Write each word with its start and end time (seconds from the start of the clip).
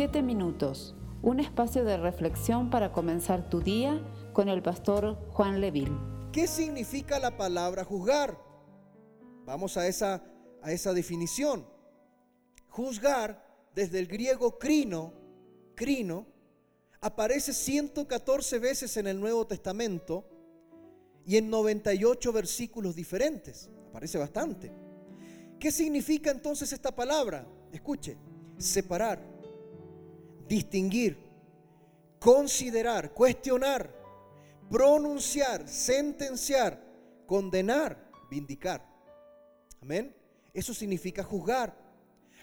Siete 0.00 0.22
minutos, 0.22 0.94
un 1.20 1.40
espacio 1.40 1.84
de 1.84 1.98
reflexión 1.98 2.70
para 2.70 2.90
comenzar 2.90 3.50
tu 3.50 3.60
día 3.60 4.02
con 4.32 4.48
el 4.48 4.62
pastor 4.62 5.28
Juan 5.28 5.60
Leville. 5.60 5.92
¿Qué 6.32 6.46
significa 6.46 7.18
la 7.18 7.36
palabra 7.36 7.84
juzgar? 7.84 8.42
Vamos 9.44 9.76
a 9.76 9.86
esa, 9.86 10.24
a 10.62 10.72
esa 10.72 10.94
definición. 10.94 11.66
Juzgar, 12.70 13.44
desde 13.74 13.98
el 13.98 14.06
griego 14.06 14.58
crino, 14.58 15.12
crino, 15.74 16.26
aparece 17.02 17.52
114 17.52 18.58
veces 18.58 18.96
en 18.96 19.06
el 19.06 19.20
Nuevo 19.20 19.46
Testamento 19.46 20.24
y 21.26 21.36
en 21.36 21.50
98 21.50 22.32
versículos 22.32 22.96
diferentes. 22.96 23.68
Aparece 23.90 24.16
bastante. 24.16 24.72
¿Qué 25.58 25.70
significa 25.70 26.30
entonces 26.30 26.72
esta 26.72 26.90
palabra? 26.90 27.46
Escuche, 27.70 28.16
separar, 28.56 29.29
distinguir, 30.50 31.16
considerar, 32.18 33.12
cuestionar, 33.14 33.88
pronunciar, 34.68 35.68
sentenciar, 35.68 36.82
condenar, 37.24 38.10
vindicar. 38.28 38.84
Amén. 39.80 40.12
Eso 40.52 40.74
significa 40.74 41.22
juzgar. 41.22 41.72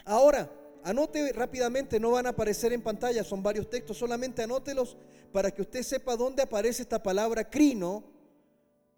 Ahora, 0.05 0.49
anote 0.85 1.33
rápidamente, 1.33 1.99
no 1.99 2.11
van 2.11 2.27
a 2.27 2.29
aparecer 2.29 2.71
en 2.71 2.81
pantalla, 2.81 3.25
son 3.25 3.43
varios 3.43 3.69
textos, 3.69 3.97
solamente 3.97 4.41
anótelos 4.41 4.95
para 5.33 5.51
que 5.51 5.61
usted 5.61 5.83
sepa 5.83 6.15
dónde 6.15 6.41
aparece 6.41 6.83
esta 6.83 7.03
palabra 7.03 7.49
crino 7.49 8.05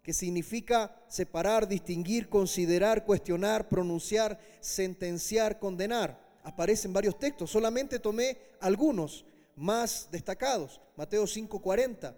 que 0.04 0.12
significa 0.12 0.96
separar, 1.08 1.66
distinguir, 1.66 2.28
considerar, 2.28 3.04
cuestionar, 3.04 3.68
pronunciar, 3.68 4.38
sentenciar, 4.60 5.58
condenar. 5.58 6.29
Aparecen 6.42 6.92
varios 6.92 7.18
textos, 7.18 7.50
solamente 7.50 7.98
tomé 7.98 8.38
algunos 8.60 9.24
más 9.56 10.08
destacados. 10.10 10.80
Mateo 10.96 11.26
5:40, 11.26 12.14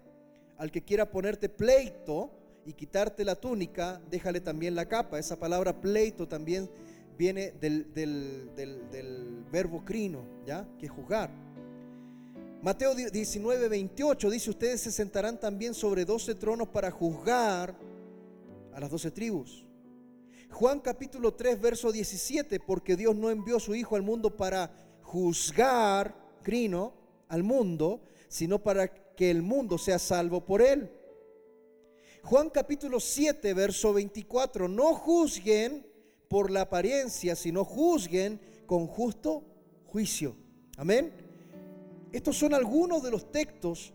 al 0.57 0.71
que 0.71 0.83
quiera 0.83 1.09
ponerte 1.09 1.49
pleito 1.49 2.31
y 2.65 2.73
quitarte 2.73 3.25
la 3.25 3.35
túnica, 3.35 4.01
déjale 4.09 4.39
también 4.39 4.75
la 4.75 4.87
capa. 4.87 5.19
Esa 5.19 5.37
palabra 5.37 5.79
pleito 5.81 6.27
también 6.27 6.69
viene 7.17 7.51
del, 7.51 7.93
del 7.93 9.43
verbo 9.51 9.83
crino, 9.83 10.25
¿ya? 10.45 10.65
Que 10.79 10.87
juzgar. 10.87 11.29
Mateo 12.63 12.95
19, 12.95 13.67
28 13.67 14.29
dice, 14.29 14.49
ustedes 14.49 14.79
se 14.79 14.91
sentarán 14.91 15.37
también 15.37 15.73
sobre 15.73 16.05
12 16.05 16.35
tronos 16.35 16.69
para 16.69 16.89
juzgar 16.91 17.75
a 18.73 18.79
las 18.79 18.89
12 18.89 19.11
tribus. 19.11 19.65
Juan 20.53 20.81
capítulo 20.81 21.33
3, 21.33 21.59
verso 21.59 21.91
17, 21.91 22.59
porque 22.59 22.95
Dios 22.95 23.15
no 23.15 23.31
envió 23.31 23.57
a 23.57 23.59
su 23.59 23.73
Hijo 23.73 23.95
al 23.95 24.03
mundo 24.03 24.37
para 24.37 24.71
juzgar, 25.01 26.15
crino, 26.43 26.93
al 27.27 27.41
mundo, 27.41 28.03
sino 28.27 28.61
para 28.61 28.87
que 28.87 29.31
el 29.31 29.41
mundo 29.41 29.79
sea 29.79 29.97
salvo 29.97 30.45
por 30.45 30.61
él. 30.61 30.91
Juan 32.21 32.51
capítulo 32.51 32.99
7, 32.99 33.51
verso 33.55 33.93
24, 33.93 34.67
no 34.67 34.93
juzguen 34.93 35.87
por 36.27 36.51
la 36.51 36.61
apariencia, 36.61 37.35
sino 37.35 37.65
juzguen 37.65 38.39
con 38.67 38.85
justo 38.85 39.43
juicio. 39.87 40.35
Amén. 40.77 41.11
Estos 42.11 42.37
son 42.37 42.53
algunos 42.53 43.01
de 43.01 43.09
los 43.09 43.31
textos, 43.31 43.91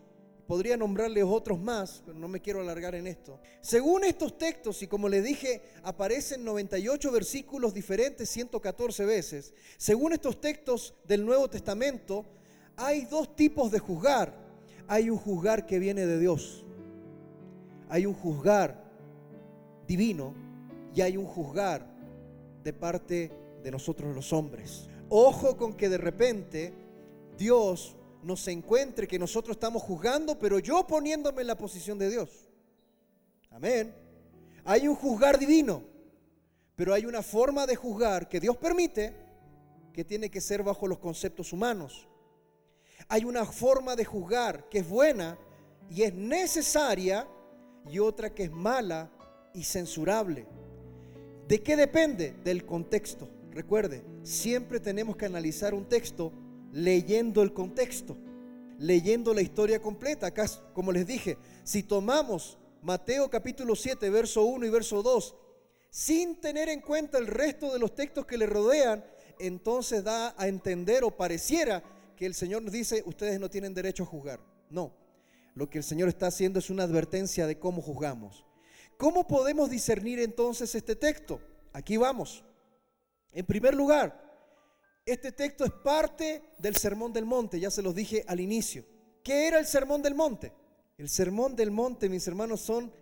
podría 0.48 0.78
nombrarles 0.78 1.24
otros 1.24 1.60
más, 1.60 2.02
pero 2.06 2.18
no 2.18 2.26
me 2.26 2.40
quiero 2.40 2.62
alargar 2.62 2.94
en 2.94 3.06
esto. 3.06 3.38
Según 3.60 4.02
estos 4.02 4.38
textos, 4.38 4.82
y 4.82 4.86
como 4.86 5.06
les 5.10 5.22
dije, 5.22 5.60
aparecen 5.82 6.42
98 6.42 7.12
versículos 7.12 7.74
diferentes 7.74 8.30
114 8.30 9.04
veces, 9.04 9.52
según 9.76 10.14
estos 10.14 10.40
textos 10.40 10.94
del 11.06 11.26
Nuevo 11.26 11.50
Testamento, 11.50 12.24
hay 12.76 13.04
dos 13.04 13.36
tipos 13.36 13.70
de 13.70 13.78
juzgar. 13.78 14.48
Hay 14.86 15.10
un 15.10 15.18
juzgar 15.18 15.66
que 15.66 15.78
viene 15.78 16.06
de 16.06 16.18
Dios, 16.18 16.64
hay 17.90 18.06
un 18.06 18.14
juzgar 18.14 18.90
divino 19.86 20.32
y 20.94 21.02
hay 21.02 21.18
un 21.18 21.26
juzgar 21.26 21.86
de 22.64 22.72
parte 22.72 23.30
de 23.62 23.70
nosotros 23.70 24.16
los 24.16 24.32
hombres. 24.32 24.88
Ojo 25.10 25.58
con 25.58 25.74
que 25.74 25.90
de 25.90 25.98
repente 25.98 26.72
Dios 27.36 27.97
nos 28.22 28.46
encuentre 28.48 29.06
que 29.06 29.18
nosotros 29.18 29.56
estamos 29.56 29.82
juzgando, 29.82 30.38
pero 30.38 30.58
yo 30.58 30.86
poniéndome 30.86 31.42
en 31.42 31.46
la 31.46 31.56
posición 31.56 31.98
de 31.98 32.10
Dios. 32.10 32.48
Amén. 33.50 33.94
Hay 34.64 34.86
un 34.86 34.94
juzgar 34.94 35.38
divino, 35.38 35.82
pero 36.76 36.92
hay 36.92 37.06
una 37.06 37.22
forma 37.22 37.66
de 37.66 37.76
juzgar 37.76 38.28
que 38.28 38.40
Dios 38.40 38.56
permite 38.56 39.14
que 39.92 40.04
tiene 40.04 40.30
que 40.30 40.40
ser 40.40 40.62
bajo 40.62 40.86
los 40.86 40.98
conceptos 40.98 41.52
humanos. 41.52 42.06
Hay 43.08 43.24
una 43.24 43.44
forma 43.44 43.96
de 43.96 44.04
juzgar 44.04 44.68
que 44.68 44.78
es 44.78 44.88
buena 44.88 45.38
y 45.90 46.02
es 46.02 46.14
necesaria 46.14 47.26
y 47.88 47.98
otra 47.98 48.34
que 48.34 48.44
es 48.44 48.50
mala 48.50 49.10
y 49.54 49.64
censurable. 49.64 50.46
¿De 51.46 51.62
qué 51.62 51.76
depende? 51.76 52.34
Del 52.44 52.66
contexto. 52.66 53.28
Recuerde, 53.50 54.04
siempre 54.22 54.78
tenemos 54.78 55.16
que 55.16 55.26
analizar 55.26 55.72
un 55.72 55.88
texto 55.88 56.32
leyendo 56.72 57.42
el 57.42 57.52
contexto, 57.52 58.16
leyendo 58.78 59.34
la 59.34 59.42
historia 59.42 59.80
completa. 59.80 60.28
Acá, 60.28 60.46
como 60.72 60.92
les 60.92 61.06
dije, 61.06 61.38
si 61.64 61.82
tomamos 61.82 62.58
Mateo 62.82 63.28
capítulo 63.28 63.74
7, 63.74 64.08
verso 64.10 64.44
1 64.44 64.66
y 64.66 64.70
verso 64.70 65.02
2, 65.02 65.36
sin 65.90 66.40
tener 66.40 66.68
en 66.68 66.80
cuenta 66.80 67.18
el 67.18 67.26
resto 67.26 67.72
de 67.72 67.78
los 67.78 67.94
textos 67.94 68.26
que 68.26 68.38
le 68.38 68.46
rodean, 68.46 69.04
entonces 69.38 70.04
da 70.04 70.34
a 70.36 70.48
entender 70.48 71.04
o 71.04 71.10
pareciera 71.10 71.82
que 72.16 72.26
el 72.26 72.34
Señor 72.34 72.62
nos 72.62 72.72
dice, 72.72 73.02
ustedes 73.06 73.38
no 73.40 73.48
tienen 73.48 73.74
derecho 73.74 74.02
a 74.02 74.06
juzgar. 74.06 74.40
No, 74.70 74.92
lo 75.54 75.70
que 75.70 75.78
el 75.78 75.84
Señor 75.84 76.08
está 76.08 76.26
haciendo 76.26 76.58
es 76.58 76.70
una 76.70 76.82
advertencia 76.82 77.46
de 77.46 77.58
cómo 77.58 77.80
juzgamos. 77.80 78.44
¿Cómo 78.96 79.26
podemos 79.26 79.70
discernir 79.70 80.18
entonces 80.18 80.74
este 80.74 80.96
texto? 80.96 81.40
Aquí 81.72 81.96
vamos. 81.96 82.44
En 83.32 83.46
primer 83.46 83.74
lugar, 83.74 84.27
este 85.10 85.32
texto 85.32 85.64
es 85.64 85.72
parte 85.72 86.42
del 86.58 86.76
Sermón 86.76 87.12
del 87.12 87.24
Monte, 87.24 87.58
ya 87.58 87.70
se 87.70 87.82
los 87.82 87.94
dije 87.94 88.24
al 88.26 88.40
inicio. 88.40 88.84
¿Qué 89.22 89.46
era 89.46 89.58
el 89.58 89.66
Sermón 89.66 90.02
del 90.02 90.14
Monte? 90.14 90.52
El 90.96 91.08
Sermón 91.08 91.54
del 91.56 91.70
Monte, 91.70 92.08
mis 92.08 92.26
hermanos, 92.26 92.60
son 92.60 92.92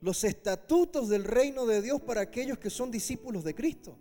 los 0.00 0.24
estatutos 0.24 1.08
del 1.08 1.24
reino 1.24 1.66
de 1.66 1.82
Dios 1.82 2.00
para 2.00 2.22
aquellos 2.22 2.58
que 2.58 2.70
son 2.70 2.90
discípulos 2.90 3.44
de 3.44 3.54
Cristo. 3.54 3.96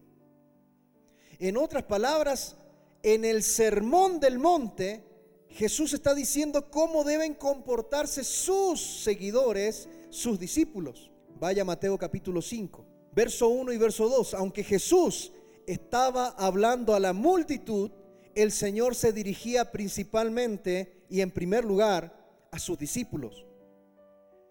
En 1.40 1.58
otras 1.58 1.84
palabras, 1.84 2.58
en 3.04 3.26
el 3.26 3.44
Sermón 3.44 4.20
del 4.20 4.40
Monte, 4.40 5.04
Jesús 5.50 5.94
está 5.94 6.14
diciendo 6.14 6.70
cómo 6.70 7.04
deben 7.04 7.34
comportarse 7.34 8.24
sus 8.24 8.82
seguidores, 9.04 9.90
sus 10.10 10.40
discípulos. 10.40 11.12
Vaya 11.40 11.64
Mateo 11.64 11.98
capítulo 11.98 12.42
5, 12.42 12.86
verso 13.14 13.48
1 13.48 13.72
y 13.72 13.78
verso 13.78 14.10
2. 14.10 14.34
Aunque 14.36 14.64
Jesús 14.64 15.32
estaba 15.72 16.30
hablando 16.30 16.96
a 16.96 17.00
la 17.00 17.14
multitud, 17.14 17.92
el 18.34 18.52
Señor 18.52 18.96
se 18.96 19.14
dirigía 19.14 19.72
principalmente 19.72 21.06
y 21.10 21.22
en 21.22 21.30
primer 21.30 21.64
lugar 21.64 22.48
a 22.52 22.58
sus 22.58 22.78
discípulos. 22.78 23.46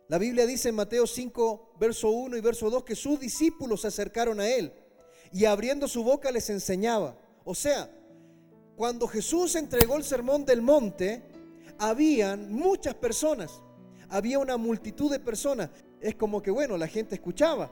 La 0.09 0.19
Biblia 0.19 0.47
dice 0.47 0.69
en 0.69 0.77
Mateo 0.77 1.07
5, 1.07 1.75
verso 1.81 2.11
1 2.11 2.37
y 2.37 2.41
verso 2.41 2.71
2 2.71 2.85
que 2.85 2.95
sus 2.95 3.19
discípulos 3.19 3.81
se 3.81 3.89
acercaron 3.89 4.39
a 4.39 4.49
Él 4.49 4.73
y 5.33 5.45
abriendo 5.45 5.89
su 5.89 6.05
boca 6.05 6.31
les 6.31 6.49
enseñaba. 6.51 7.19
O 7.45 7.55
sea, 7.55 7.91
cuando 8.77 9.09
Jesús 9.09 9.57
entregó 9.57 9.97
el 9.97 10.05
sermón 10.05 10.45
del 10.45 10.63
monte, 10.63 11.25
habían 11.79 12.53
muchas 12.53 12.95
personas, 12.95 13.61
había 14.09 14.39
una 14.39 14.57
multitud 14.57 15.11
de 15.11 15.19
personas. 15.19 15.71
Es 16.01 16.15
como 16.15 16.41
que, 16.41 16.53
bueno, 16.53 16.77
la 16.77 16.87
gente 16.87 17.17
escuchaba, 17.17 17.71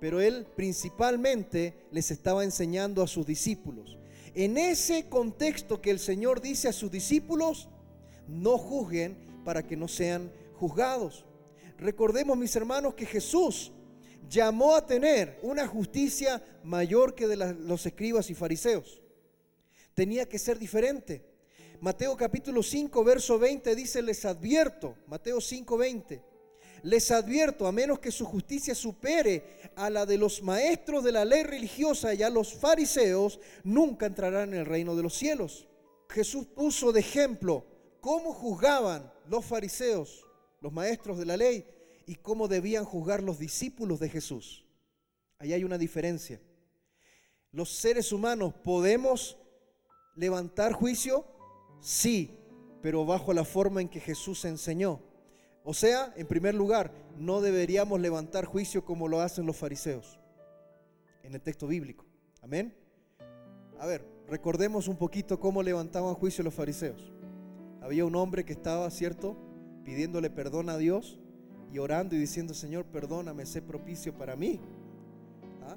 pero 0.00 0.20
él 0.20 0.46
principalmente 0.56 1.74
les 1.90 2.10
estaba 2.10 2.44
enseñando 2.44 3.02
a 3.02 3.08
sus 3.08 3.26
discípulos. 3.26 3.98
En 4.34 4.56
ese 4.56 5.08
contexto 5.08 5.80
que 5.80 5.90
el 5.90 5.98
Señor 5.98 6.40
dice 6.40 6.68
a 6.68 6.72
sus 6.72 6.90
discípulos, 6.90 7.68
no 8.28 8.58
juzguen 8.58 9.16
para 9.44 9.66
que 9.66 9.76
no 9.76 9.88
sean 9.88 10.30
juzgados. 10.54 11.24
Recordemos, 11.78 12.36
mis 12.36 12.54
hermanos, 12.54 12.94
que 12.94 13.06
Jesús 13.06 13.72
llamó 14.28 14.74
a 14.74 14.86
tener 14.86 15.38
una 15.42 15.66
justicia 15.66 16.42
mayor 16.62 17.14
que 17.14 17.26
de 17.26 17.36
los 17.36 17.86
escribas 17.86 18.30
y 18.30 18.34
fariseos. 18.34 19.00
Tenía 19.94 20.28
que 20.28 20.38
ser 20.38 20.58
diferente. 20.58 21.24
Mateo 21.80 22.16
capítulo 22.16 22.62
5, 22.62 23.04
verso 23.04 23.38
20 23.38 23.74
dice, 23.74 24.02
les 24.02 24.24
advierto, 24.24 24.96
Mateo 25.06 25.40
5, 25.40 25.76
20, 25.78 26.22
les 26.82 27.10
advierto, 27.10 27.66
a 27.66 27.72
menos 27.72 27.98
que 27.98 28.10
su 28.10 28.24
justicia 28.24 28.74
supere 28.74 29.70
a 29.76 29.90
la 29.90 30.06
de 30.06 30.18
los 30.18 30.42
maestros 30.42 31.04
de 31.04 31.12
la 31.12 31.24
ley 31.24 31.42
religiosa 31.42 32.14
y 32.14 32.22
a 32.22 32.30
los 32.30 32.54
fariseos, 32.54 33.40
nunca 33.64 34.06
entrarán 34.06 34.52
en 34.52 34.60
el 34.60 34.66
reino 34.66 34.96
de 34.96 35.02
los 35.02 35.14
cielos. 35.14 35.68
Jesús 36.08 36.46
puso 36.46 36.92
de 36.92 37.00
ejemplo 37.00 37.64
cómo 38.00 38.32
juzgaban 38.32 39.12
los 39.28 39.44
fariseos, 39.44 40.24
los 40.60 40.72
maestros 40.72 41.18
de 41.18 41.26
la 41.26 41.36
ley, 41.36 41.66
y 42.06 42.16
cómo 42.16 42.48
debían 42.48 42.84
juzgar 42.84 43.22
los 43.22 43.38
discípulos 43.38 44.00
de 44.00 44.08
Jesús. 44.08 44.64
Ahí 45.38 45.52
hay 45.52 45.64
una 45.64 45.78
diferencia. 45.78 46.40
Los 47.52 47.70
seres 47.70 48.12
humanos 48.12 48.54
podemos 48.62 49.36
levantar 50.16 50.72
juicio, 50.72 51.24
Sí, 51.80 52.38
pero 52.82 53.04
bajo 53.04 53.32
la 53.32 53.44
forma 53.44 53.80
en 53.80 53.88
que 53.88 54.00
Jesús 54.00 54.44
enseñó. 54.44 55.00
O 55.70 55.74
sea, 55.74 56.14
en 56.16 56.26
primer 56.26 56.54
lugar, 56.54 56.90
no 57.18 57.42
deberíamos 57.42 58.00
levantar 58.00 58.46
juicio 58.46 58.86
como 58.86 59.06
lo 59.06 59.20
hacen 59.20 59.44
los 59.44 59.54
fariseos 59.54 60.18
en 61.22 61.34
el 61.34 61.42
texto 61.42 61.66
bíblico. 61.66 62.06
Amén. 62.40 62.74
A 63.78 63.84
ver, 63.84 64.02
recordemos 64.28 64.88
un 64.88 64.96
poquito 64.96 65.38
cómo 65.38 65.62
levantaban 65.62 66.14
juicio 66.14 66.42
los 66.42 66.54
fariseos. 66.54 67.12
Había 67.82 68.06
un 68.06 68.16
hombre 68.16 68.46
que 68.46 68.54
estaba, 68.54 68.90
¿cierto?, 68.90 69.36
pidiéndole 69.84 70.30
perdón 70.30 70.70
a 70.70 70.78
Dios 70.78 71.18
y 71.70 71.76
orando 71.76 72.16
y 72.16 72.18
diciendo, 72.18 72.54
Señor, 72.54 72.86
perdóname, 72.86 73.44
sé 73.44 73.60
propicio 73.60 74.16
para 74.16 74.36
mí. 74.36 74.62
¿Ah? 75.66 75.76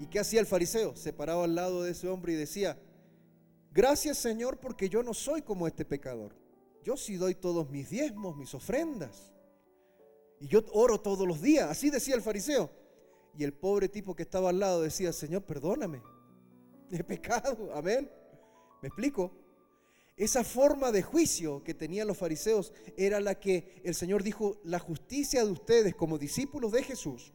¿Y 0.00 0.06
qué 0.08 0.20
hacía 0.20 0.40
el 0.40 0.46
fariseo? 0.46 0.96
Se 0.96 1.14
paraba 1.14 1.44
al 1.44 1.54
lado 1.54 1.82
de 1.82 1.92
ese 1.92 2.08
hombre 2.08 2.34
y 2.34 2.36
decía, 2.36 2.76
gracias 3.72 4.18
Señor 4.18 4.58
porque 4.58 4.90
yo 4.90 5.02
no 5.02 5.14
soy 5.14 5.40
como 5.40 5.66
este 5.66 5.86
pecador. 5.86 6.43
Yo 6.84 6.98
sí 6.98 7.16
doy 7.16 7.34
todos 7.34 7.70
mis 7.70 7.88
diezmos, 7.88 8.36
mis 8.36 8.54
ofrendas. 8.54 9.32
Y 10.38 10.48
yo 10.48 10.62
oro 10.72 11.00
todos 11.00 11.26
los 11.26 11.40
días. 11.40 11.70
Así 11.70 11.88
decía 11.88 12.14
el 12.14 12.20
fariseo. 12.20 12.70
Y 13.36 13.42
el 13.42 13.54
pobre 13.54 13.88
tipo 13.88 14.14
que 14.14 14.22
estaba 14.22 14.50
al 14.50 14.60
lado 14.60 14.82
decía, 14.82 15.12
Señor, 15.12 15.42
perdóname. 15.44 16.02
He 16.90 17.02
pecado. 17.02 17.70
Amén. 17.74 18.10
¿Me 18.82 18.88
explico? 18.88 19.32
Esa 20.16 20.44
forma 20.44 20.92
de 20.92 21.02
juicio 21.02 21.64
que 21.64 21.72
tenían 21.72 22.06
los 22.06 22.18
fariseos 22.18 22.72
era 22.96 23.18
la 23.18 23.40
que 23.40 23.80
el 23.82 23.94
Señor 23.94 24.22
dijo, 24.22 24.60
la 24.62 24.78
justicia 24.78 25.44
de 25.44 25.50
ustedes 25.50 25.94
como 25.94 26.18
discípulos 26.18 26.70
de 26.70 26.84
Jesús 26.84 27.32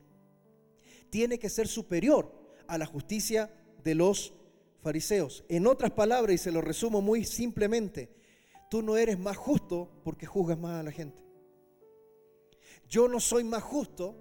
tiene 1.10 1.40
que 1.40 1.50
ser 1.50 1.68
superior 1.68 2.32
a 2.68 2.78
la 2.78 2.86
justicia 2.86 3.52
de 3.84 3.96
los 3.96 4.34
fariseos. 4.82 5.44
En 5.50 5.68
otras 5.68 5.92
palabras, 5.92 6.36
y 6.36 6.38
se 6.38 6.52
lo 6.52 6.62
resumo 6.62 7.02
muy 7.02 7.26
simplemente, 7.26 8.10
tú 8.70 8.82
no 8.82 8.96
eres 8.96 9.20
más 9.20 9.36
justo 9.36 9.90
porque 10.04 10.26
juzgas 10.26 10.58
más 10.58 10.80
a 10.80 10.84
la 10.84 10.92
gente. 10.92 11.24
Yo 12.88 13.08
no 13.08 13.20
soy 13.20 13.44
más 13.44 13.64
justo 13.64 14.16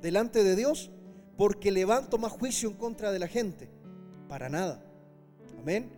delante 0.00 0.44
de 0.44 0.56
Dios 0.56 0.90
porque 1.36 1.70
levanto 1.70 2.18
más 2.18 2.32
juicio 2.32 2.68
en 2.68 2.76
contra 2.76 3.12
de 3.12 3.18
la 3.18 3.28
gente. 3.28 3.70
Para 4.28 4.48
nada. 4.48 4.84
Amén. 5.58 5.90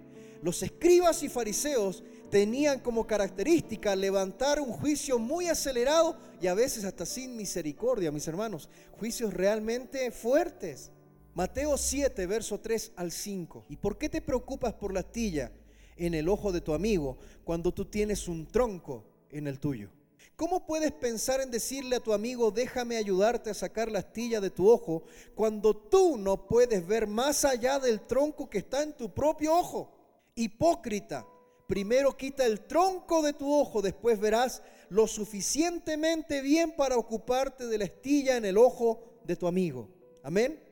Los 0.42 0.62
escribas 0.62 1.22
y 1.22 1.28
fariseos 1.28 2.04
tenían 2.30 2.80
como 2.80 3.06
característica 3.06 3.96
levantar 3.96 4.60
un 4.60 4.72
juicio 4.72 5.18
muy 5.18 5.48
acelerado 5.48 6.16
y 6.40 6.46
a 6.46 6.54
veces 6.54 6.84
hasta 6.84 7.06
sin 7.06 7.36
misericordia, 7.36 8.12
mis 8.12 8.28
hermanos. 8.28 8.68
Juicios 8.92 9.32
realmente 9.34 10.10
fuertes. 10.10 10.90
Mateo 11.34 11.76
7, 11.76 12.26
verso 12.26 12.60
3 12.60 12.92
al 12.96 13.12
5. 13.12 13.66
¿Y 13.68 13.76
por 13.76 13.96
qué 13.96 14.08
te 14.08 14.20
preocupas 14.20 14.74
por 14.74 14.92
la 14.92 15.00
astilla 15.00 15.52
en 15.98 16.14
el 16.14 16.28
ojo 16.28 16.52
de 16.52 16.60
tu 16.60 16.72
amigo 16.72 17.18
cuando 17.44 17.72
tú 17.72 17.84
tienes 17.84 18.28
un 18.28 18.46
tronco 18.46 19.04
en 19.30 19.46
el 19.46 19.58
tuyo? 19.58 19.90
¿Cómo 20.38 20.64
puedes 20.66 20.92
pensar 20.92 21.40
en 21.40 21.50
decirle 21.50 21.96
a 21.96 22.00
tu 22.00 22.12
amigo, 22.12 22.52
déjame 22.52 22.96
ayudarte 22.96 23.50
a 23.50 23.54
sacar 23.54 23.90
la 23.90 23.98
astilla 23.98 24.40
de 24.40 24.50
tu 24.50 24.70
ojo, 24.70 25.02
cuando 25.34 25.76
tú 25.76 26.16
no 26.16 26.46
puedes 26.46 26.86
ver 26.86 27.08
más 27.08 27.44
allá 27.44 27.80
del 27.80 28.02
tronco 28.02 28.48
que 28.48 28.58
está 28.58 28.84
en 28.84 28.96
tu 28.96 29.12
propio 29.12 29.52
ojo? 29.52 29.90
Hipócrita, 30.36 31.26
primero 31.66 32.16
quita 32.16 32.46
el 32.46 32.60
tronco 32.60 33.20
de 33.20 33.32
tu 33.32 33.52
ojo, 33.52 33.82
después 33.82 34.20
verás 34.20 34.62
lo 34.90 35.08
suficientemente 35.08 36.40
bien 36.40 36.76
para 36.76 36.96
ocuparte 36.96 37.66
de 37.66 37.78
la 37.78 37.86
astilla 37.86 38.36
en 38.36 38.44
el 38.44 38.58
ojo 38.58 39.20
de 39.24 39.34
tu 39.34 39.48
amigo. 39.48 39.88
Amén. 40.22 40.67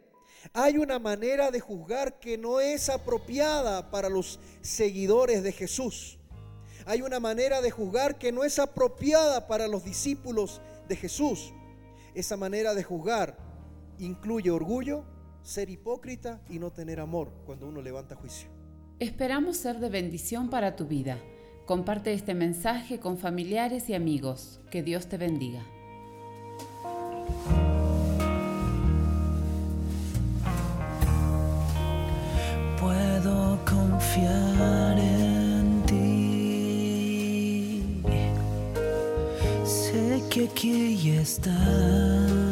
Hay 0.52 0.78
una 0.78 0.98
manera 0.98 1.50
de 1.50 1.60
juzgar 1.60 2.18
que 2.18 2.38
no 2.38 2.60
es 2.60 2.88
apropiada 2.88 3.90
para 3.90 4.08
los 4.08 4.38
seguidores 4.60 5.42
de 5.42 5.52
Jesús. 5.52 6.18
Hay 6.86 7.02
una 7.02 7.18
manera 7.18 7.60
de 7.60 7.70
juzgar 7.70 8.16
que 8.18 8.32
no 8.32 8.44
es 8.44 8.58
apropiada 8.58 9.48
para 9.48 9.66
los 9.66 9.84
discípulos 9.84 10.60
de 10.88 10.96
Jesús. 10.96 11.52
Esa 12.14 12.36
manera 12.36 12.74
de 12.74 12.84
juzgar 12.84 13.36
incluye 13.98 14.50
orgullo, 14.50 15.04
ser 15.42 15.68
hipócrita 15.68 16.40
y 16.48 16.58
no 16.58 16.72
tener 16.72 17.00
amor 17.00 17.32
cuando 17.44 17.66
uno 17.66 17.82
levanta 17.82 18.14
juicio. 18.14 18.48
Esperamos 18.98 19.56
ser 19.56 19.78
de 19.78 19.88
bendición 19.88 20.48
para 20.48 20.76
tu 20.76 20.86
vida. 20.86 21.18
Comparte 21.66 22.12
este 22.12 22.34
mensaje 22.34 23.00
con 23.00 23.18
familiares 23.18 23.90
y 23.90 23.94
amigos. 23.94 24.60
Que 24.70 24.82
Dios 24.82 25.08
te 25.08 25.18
bendiga. 25.18 25.66
Confiar 34.16 34.98
en 34.98 35.82
ti. 35.86 36.02
Sé 39.64 40.22
que 40.30 40.44
aquí 40.44 41.10
estás. 41.18 42.45